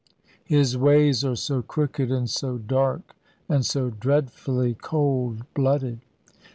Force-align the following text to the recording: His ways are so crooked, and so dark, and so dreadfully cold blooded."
His 0.45 0.75
ways 0.75 1.23
are 1.23 1.35
so 1.35 1.61
crooked, 1.61 2.09
and 2.09 2.27
so 2.27 2.57
dark, 2.57 3.15
and 3.47 3.63
so 3.63 3.91
dreadfully 3.91 4.73
cold 4.73 5.43
blooded." 5.53 5.99